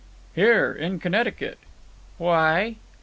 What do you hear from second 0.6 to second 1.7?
In Connecticut."